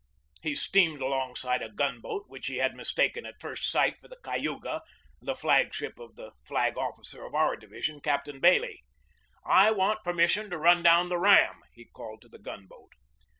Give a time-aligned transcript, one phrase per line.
[0.41, 4.17] He steamed alongside a gun boat which he had mistaken at first sight for the
[4.23, 4.81] Cayuga,
[5.21, 8.83] the flag ship of the flag officer of our division, Captain Bailey.
[9.45, 12.93] "I want permission to run down the ram!" he called to the gun boat.